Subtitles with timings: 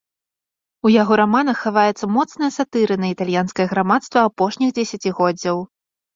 [0.87, 5.57] У яго раманах хаваецца моцная сатыра на італьянскае грамадства апошніх дзесяцігоддзяў.